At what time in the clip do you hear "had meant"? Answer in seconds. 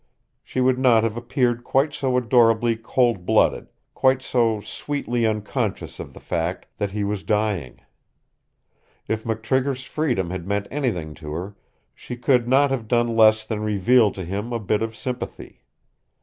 10.31-10.65